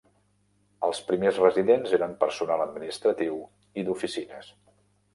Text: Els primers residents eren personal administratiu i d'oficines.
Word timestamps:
Els 0.87 1.01
primers 1.09 1.41
residents 1.43 1.95
eren 1.99 2.17
personal 2.25 2.67
administratiu 2.67 3.39
i 3.83 3.89
d'oficines. 3.91 4.55